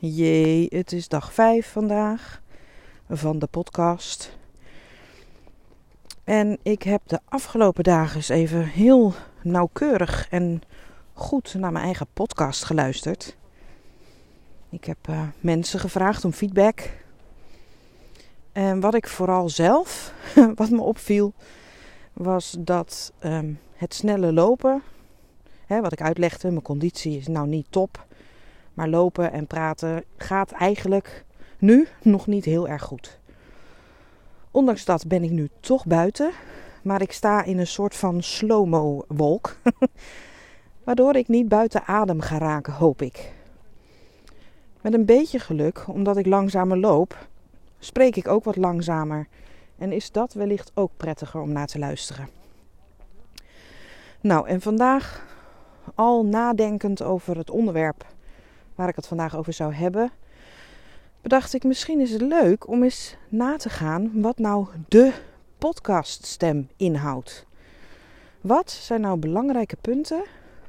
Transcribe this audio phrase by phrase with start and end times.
[0.00, 2.42] Jee, het is dag 5 vandaag
[3.08, 4.36] van de podcast.
[6.24, 10.62] En ik heb de afgelopen dagen eens even heel nauwkeurig en
[11.12, 13.36] goed naar mijn eigen podcast geluisterd.
[14.70, 16.90] Ik heb uh, mensen gevraagd om feedback.
[18.52, 20.12] En wat ik vooral zelf,
[20.54, 21.32] wat me opviel,
[22.12, 24.82] was dat um, het snelle lopen,
[25.66, 28.06] hè, wat ik uitlegde, mijn conditie is nou niet top.
[28.78, 31.24] Maar lopen en praten gaat eigenlijk
[31.58, 33.18] nu nog niet heel erg goed.
[34.50, 36.30] Ondanks dat ben ik nu toch buiten,
[36.82, 39.56] maar ik sta in een soort van slow-mo wolk.
[40.84, 43.32] Waardoor ik niet buiten adem ga raken, hoop ik.
[44.80, 47.26] Met een beetje geluk, omdat ik langzamer loop,
[47.78, 49.28] spreek ik ook wat langzamer.
[49.78, 52.28] En is dat wellicht ook prettiger om naar te luisteren.
[54.20, 55.26] Nou, en vandaag
[55.94, 58.16] al nadenkend over het onderwerp
[58.78, 60.10] waar ik het vandaag over zou hebben,
[61.20, 65.12] bedacht ik misschien is het leuk om eens na te gaan wat nou de
[65.58, 67.46] podcaststem inhoudt.
[68.40, 70.22] Wat zijn nou belangrijke punten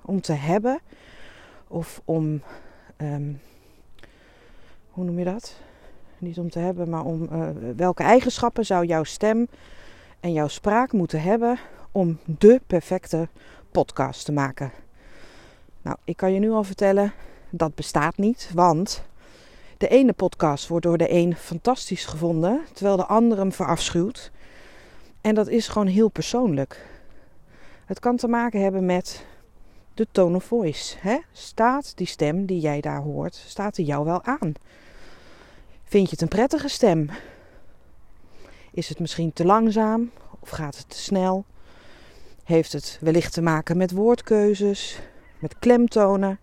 [0.00, 0.80] om te hebben
[1.68, 2.42] of om,
[2.96, 3.40] um,
[4.90, 5.56] hoe noem je dat?
[6.18, 9.48] Niet om te hebben, maar om uh, welke eigenschappen zou jouw stem
[10.20, 11.58] en jouw spraak moeten hebben
[11.92, 13.28] om de perfecte
[13.70, 14.70] podcast te maken?
[15.82, 17.12] Nou, ik kan je nu al vertellen,
[17.52, 19.02] dat bestaat niet, want
[19.76, 24.30] de ene podcast wordt door de een fantastisch gevonden, terwijl de ander hem verafschuwt.
[25.20, 26.86] En dat is gewoon heel persoonlijk.
[27.84, 29.24] Het kan te maken hebben met
[29.94, 30.96] de tone of voice.
[31.00, 31.18] Hè?
[31.32, 34.52] Staat die stem die jij daar hoort, staat er jou wel aan?
[35.84, 37.10] Vind je het een prettige stem?
[38.70, 41.44] Is het misschien te langzaam of gaat het te snel?
[42.44, 45.00] Heeft het wellicht te maken met woordkeuzes,
[45.38, 46.38] met klemtonen?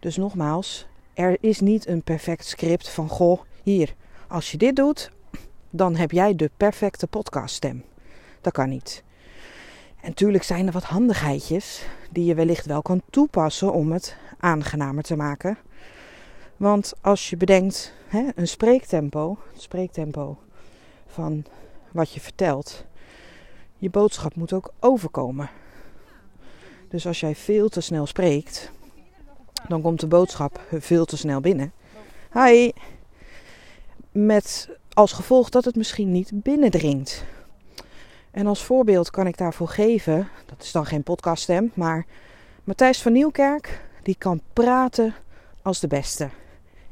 [0.00, 3.94] Dus nogmaals, er is niet een perfect script van goh, hier,
[4.28, 5.10] als je dit doet,
[5.70, 7.84] dan heb jij de perfecte podcaststem.
[8.40, 9.02] Dat kan niet.
[10.00, 15.02] En tuurlijk zijn er wat handigheidjes die je wellicht wel kan toepassen om het aangenamer
[15.02, 15.58] te maken.
[16.56, 20.38] Want als je bedenkt, hè, een spreektempo, het spreektempo
[21.06, 21.44] van
[21.92, 22.84] wat je vertelt,
[23.76, 25.50] je boodschap moet ook overkomen.
[26.88, 28.72] Dus als jij veel te snel spreekt,
[29.68, 31.72] dan komt de boodschap veel te snel binnen.
[32.32, 32.70] Hi.
[34.12, 37.24] Met als gevolg dat het misschien niet binnendringt.
[38.30, 42.06] En als voorbeeld kan ik daarvoor geven, dat is dan geen podcaststem, maar
[42.64, 45.14] Matthijs van Nieuwkerk, die kan praten
[45.62, 46.28] als de beste.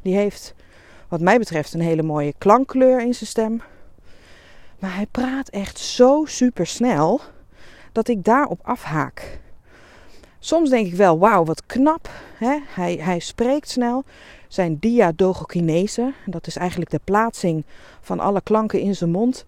[0.03, 0.55] Die heeft,
[1.09, 3.63] wat mij betreft, een hele mooie klankkleur in zijn stem.
[4.79, 7.21] Maar hij praat echt zo super snel
[7.93, 9.41] dat ik daarop afhaak.
[10.47, 12.11] Soms denk ik wel, wauw, wat knap.
[12.37, 12.59] Hè?
[12.67, 14.05] Hij, hij spreekt snel.
[14.49, 17.65] Zijn diadogokinese, dat is eigenlijk de plaatsing
[18.01, 19.45] van alle klanken in zijn mond,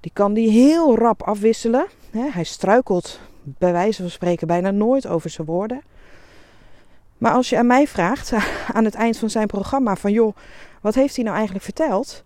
[0.00, 1.86] die kan die heel rap afwisselen.
[2.10, 2.28] Hè?
[2.30, 5.82] Hij struikelt bij wijze van spreken bijna nooit over zijn woorden.
[7.18, 8.32] Maar als je aan mij vraagt
[8.76, 10.36] aan het eind van zijn programma van joh,
[10.80, 12.24] wat heeft hij nou eigenlijk verteld?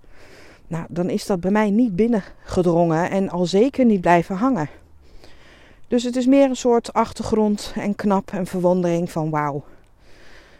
[0.66, 4.68] Nou, dan is dat bij mij niet binnengedrongen en al zeker niet blijven hangen.
[5.92, 9.64] Dus het is meer een soort achtergrond en knap en verwondering van wauw.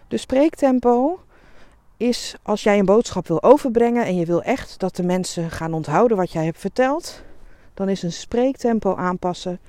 [0.09, 1.21] De spreektempo
[1.97, 5.73] is als jij een boodschap wil overbrengen en je wil echt dat de mensen gaan
[5.73, 7.23] onthouden wat jij hebt verteld,
[7.75, 9.61] dan is een spreektempo aanpassen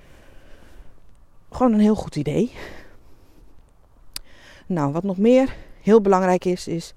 [1.49, 2.51] gewoon een heel goed idee.
[4.65, 6.93] Nou, wat nog meer heel belangrijk is, is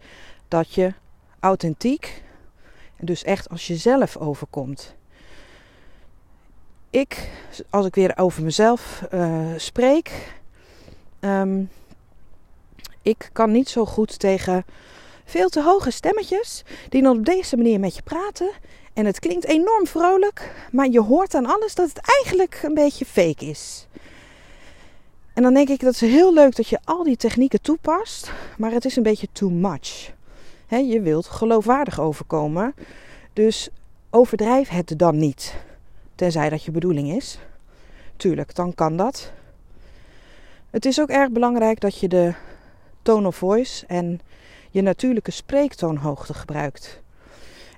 [0.48, 0.92] dat je
[1.40, 2.22] authentiek,
[3.00, 4.96] dus echt als je zelf overkomt
[6.96, 7.30] ik,
[7.70, 10.32] als ik weer over mezelf uh, spreek,
[11.20, 11.70] um,
[13.02, 14.64] ik kan niet zo goed tegen
[15.24, 18.50] veel te hoge stemmetjes die dan op deze manier met je praten.
[18.92, 23.04] En het klinkt enorm vrolijk, maar je hoort aan alles dat het eigenlijk een beetje
[23.04, 23.86] fake is.
[25.34, 28.70] En dan denk ik dat is heel leuk dat je al die technieken toepast, maar
[28.70, 30.12] het is een beetje too much.
[30.68, 32.74] Je wilt geloofwaardig overkomen,
[33.32, 33.68] dus
[34.10, 35.65] overdrijf het dan niet.
[36.16, 37.38] Tenzij dat je bedoeling is.
[38.16, 39.32] Tuurlijk, dan kan dat.
[40.70, 42.34] Het is ook erg belangrijk dat je de
[43.02, 44.20] tone of voice en
[44.70, 47.00] je natuurlijke spreektoonhoogte gebruikt.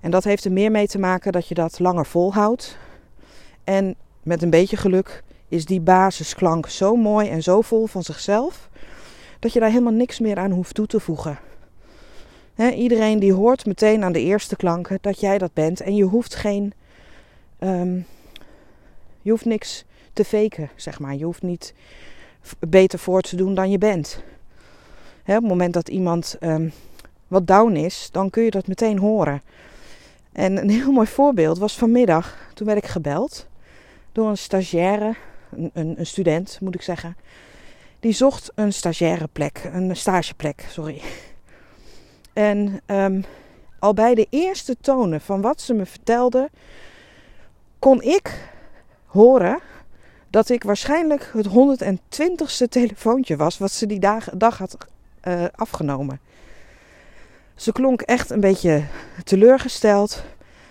[0.00, 2.78] En dat heeft er meer mee te maken dat je dat langer volhoudt.
[3.64, 8.68] En met een beetje geluk is die basisklank zo mooi en zo vol van zichzelf
[9.38, 11.38] dat je daar helemaal niks meer aan hoeft toe te voegen.
[12.74, 16.34] iedereen die hoort meteen aan de eerste klanken dat jij dat bent en je hoeft
[16.34, 16.72] geen
[17.58, 18.06] um,
[19.22, 21.14] je hoeft niks te faken, zeg maar.
[21.14, 21.74] Je hoeft niet
[22.68, 24.22] beter voor te doen dan je bent.
[25.20, 26.72] Op het moment dat iemand um,
[27.28, 29.42] wat down is, dan kun je dat meteen horen.
[30.32, 32.36] En een heel mooi voorbeeld was vanmiddag.
[32.54, 33.46] Toen werd ik gebeld
[34.12, 35.14] door een stagiaire,
[35.50, 37.16] een, een, een student moet ik zeggen.
[38.00, 41.00] Die zocht een stagiaire plek, een stageplek, sorry.
[42.32, 43.24] En um,
[43.78, 46.50] al bij de eerste tonen van wat ze me vertelde,
[47.78, 48.50] kon ik
[49.08, 49.58] horen
[50.30, 54.76] dat ik waarschijnlijk het 120ste telefoontje was wat ze die dag, dag had
[55.28, 56.20] uh, afgenomen.
[57.54, 58.84] Ze klonk echt een beetje
[59.24, 60.22] teleurgesteld,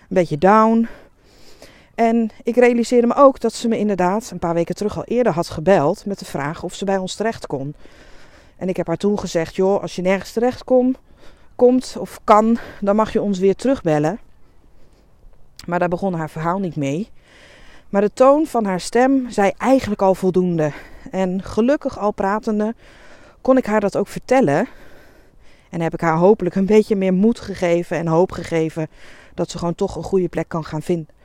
[0.01, 0.88] een beetje down.
[1.95, 5.34] En ik realiseerde me ook dat ze me inderdaad een paar weken terug al eerder
[5.34, 7.75] had gebeld met de vraag of ze bij ons terecht kon.
[8.57, 10.98] En ik heb haar toen gezegd: joh, als je nergens terecht komt,
[11.56, 14.19] komt of kan, dan mag je ons weer terugbellen.
[15.66, 17.10] Maar daar begon haar verhaal niet mee.
[17.89, 20.72] Maar de toon van haar stem zei eigenlijk al voldoende.
[21.12, 22.75] En gelukkig al pratende
[23.42, 24.68] kon ik haar dat ook vertellen.
[25.69, 28.88] En heb ik haar hopelijk een beetje meer moed gegeven en hoop gegeven
[29.34, 31.16] dat ze gewoon toch een goede plek kan gaan vinden.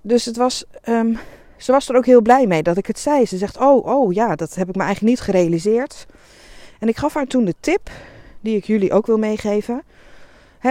[0.00, 1.18] Dus het was, um,
[1.56, 3.26] ze was er ook heel blij mee dat ik het zei.
[3.26, 6.06] Ze zegt: Oh, oh ja, dat heb ik me eigenlijk niet gerealiseerd.
[6.78, 7.90] En ik gaf haar toen de tip
[8.40, 9.82] die ik jullie ook wil meegeven.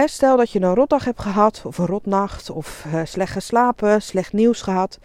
[0.04, 4.32] Stel dat je een rotdag hebt gehad, of een rotnacht, of uh, slecht geslapen, slecht
[4.32, 4.98] nieuws gehad.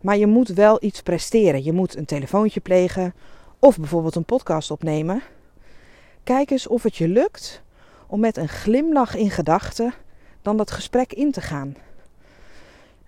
[0.00, 1.64] Maar je moet wel iets presteren.
[1.64, 3.14] Je moet een telefoontje plegen,
[3.58, 5.22] of bijvoorbeeld een podcast opnemen.
[6.24, 7.62] Kijk eens of het je lukt
[8.06, 9.94] om met een glimlach in gedachten
[10.42, 11.76] dan dat gesprek in te gaan.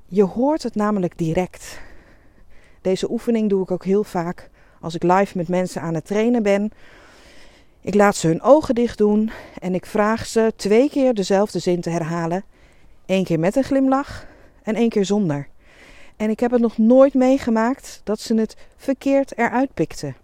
[0.06, 1.80] Je hoort het namelijk direct.
[2.80, 4.50] Deze oefening doe ik ook heel vaak
[4.80, 6.72] als ik live met mensen aan het trainen ben
[7.80, 11.80] ik laat ze hun ogen dicht doen en ik vraag ze twee keer dezelfde zin
[11.80, 12.44] te herhalen.
[13.06, 14.26] Eén keer met een glimlach
[14.62, 15.48] en één keer zonder.
[16.16, 20.16] En ik heb het nog nooit meegemaakt dat ze het verkeerd eruit pikten.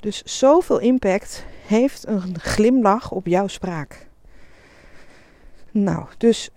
[0.00, 4.06] Dus zoveel impact heeft een glimlach op jouw spraak.
[5.70, 6.50] Nou, dus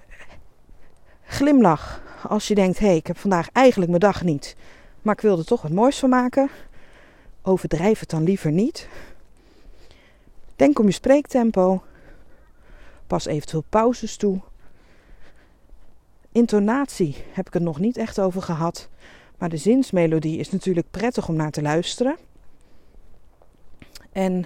[1.26, 4.56] glimlach als je denkt: hé, hey, ik heb vandaag eigenlijk mijn dag niet,
[5.02, 6.50] maar ik wil er toch wat moois van maken.
[7.42, 8.88] Overdrijf het dan liever niet.
[10.56, 11.84] Denk om je spreektempo.
[13.08, 14.42] Pas eventueel pauzes toe.
[16.32, 18.90] Intonatie heb ik het nog niet echt over gehad.
[19.38, 22.18] Maar de zinsmelodie is natuurlijk prettig om naar te luisteren.
[24.12, 24.46] En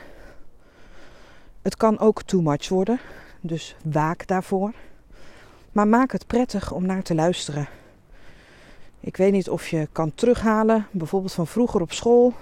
[1.61, 2.99] het kan ook too much worden.
[3.41, 4.73] Dus waak daarvoor.
[5.71, 7.67] Maar maak het prettig om naar te luisteren.
[8.99, 12.33] Ik weet niet of je kan terughalen, bijvoorbeeld van vroeger op school.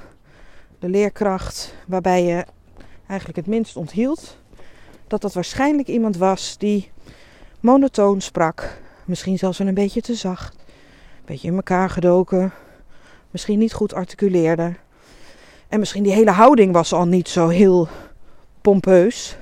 [0.79, 2.45] De leerkracht waarbij je
[3.07, 4.37] eigenlijk het minst onthield,
[5.07, 6.91] dat dat waarschijnlijk iemand was die
[7.59, 8.81] monotoon sprak.
[9.05, 12.53] Misschien zelfs een beetje te zacht, een beetje in elkaar gedoken,
[13.31, 14.73] misschien niet goed articuleerde.
[15.67, 17.87] En misschien die hele houding was al niet zo heel
[18.61, 19.37] pompeus.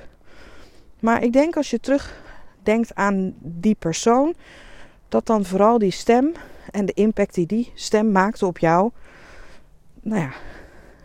[1.00, 4.34] Maar ik denk als je terugdenkt aan die persoon,
[5.08, 6.32] dat dan vooral die stem
[6.70, 8.90] en de impact die die stem maakte op jou,
[10.02, 10.32] nou ja,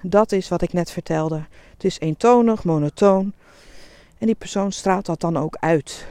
[0.02, 1.46] dat is wat ik net vertelde.
[1.74, 3.34] Het is eentonig, monotoon.
[4.18, 6.06] En die persoon straalt dat dan ook uit.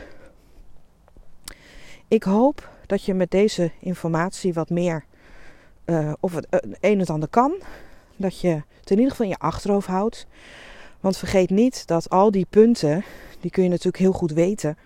[2.08, 5.04] Ik hoop dat je met deze informatie wat meer,
[5.84, 7.52] uh, of het uh, een en ander kan.
[8.16, 10.26] Dat je het in ieder geval in je achterhoofd houdt.
[11.00, 13.04] Want vergeet niet dat al die punten,
[13.40, 14.78] die kun je natuurlijk heel goed weten.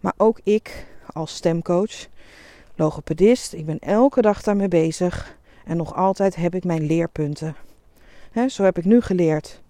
[0.00, 2.06] Maar ook ik als stemcoach,
[2.74, 5.36] logopedist, ik ben elke dag daarmee bezig.
[5.64, 7.56] En nog altijd heb ik mijn leerpunten
[8.48, 9.60] zo heb ik nu geleerd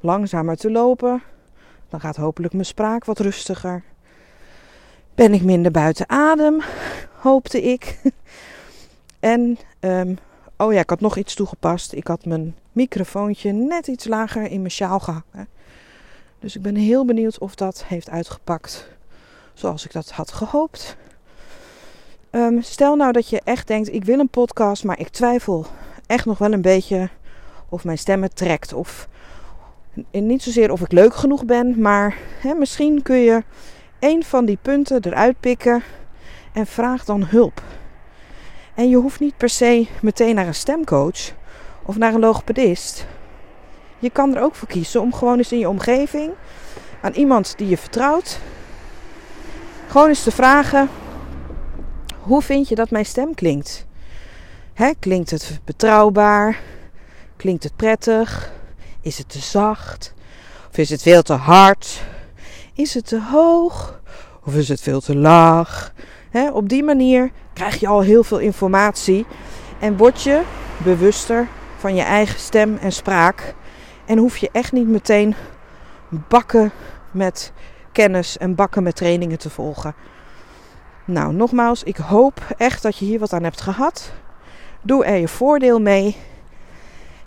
[0.00, 1.22] langzamer te lopen.
[1.88, 3.82] Dan gaat hopelijk mijn spraak wat rustiger.
[5.14, 6.62] Ben ik minder buiten adem,
[7.12, 8.00] hoopte ik.
[9.20, 10.18] en, um,
[10.56, 11.92] oh ja, ik had nog iets toegepast.
[11.92, 15.48] Ik had mijn microfoontje net iets lager in mijn sjaal gehangen.
[16.38, 18.88] Dus ik ben heel benieuwd of dat heeft uitgepakt
[19.54, 20.96] zoals ik dat had gehoopt.
[22.30, 25.66] Um, stel nou dat je echt denkt: ik wil een podcast, maar ik twijfel
[26.06, 27.08] echt nog wel een beetje
[27.74, 28.72] of mijn stem het trekt.
[28.72, 29.08] Of
[30.10, 33.42] niet zozeer of ik leuk genoeg ben, maar hè, misschien kun je
[33.98, 35.82] een van die punten eruit pikken
[36.52, 37.62] en vraag dan hulp.
[38.74, 41.32] En je hoeft niet per se meteen naar een stemcoach
[41.82, 43.06] of naar een logopedist.
[43.98, 46.32] Je kan er ook voor kiezen om gewoon eens in je omgeving
[47.00, 48.40] aan iemand die je vertrouwt,
[49.88, 50.88] gewoon eens te vragen:
[52.20, 53.86] hoe vind je dat mijn stem klinkt?
[54.74, 56.60] Hè, klinkt het betrouwbaar?
[57.36, 58.52] Klinkt het prettig?
[59.00, 60.14] Is het te zacht?
[60.70, 62.02] Of is het veel te hard?
[62.74, 64.00] Is het te hoog?
[64.44, 65.92] Of is het veel te laag?
[66.52, 69.26] op die manier krijg je al heel veel informatie
[69.80, 70.42] en word je
[70.84, 73.54] bewuster van je eigen stem en spraak.
[74.06, 75.34] En hoef je echt niet meteen
[76.08, 76.72] bakken
[77.10, 77.52] met
[77.92, 79.94] kennis en bakken met trainingen te volgen.
[81.04, 84.12] Nou, nogmaals, ik hoop echt dat je hier wat aan hebt gehad.
[84.82, 86.16] Doe er je voordeel mee.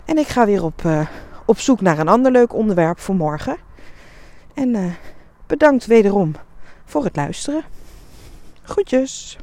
[0.08, 1.06] En ik ga weer op, uh,
[1.44, 3.56] op zoek naar een ander leuk onderwerp voor morgen.
[4.54, 4.92] En uh,
[5.46, 6.34] bedankt wederom
[6.84, 7.62] voor het luisteren.
[8.62, 9.38] Groetjes.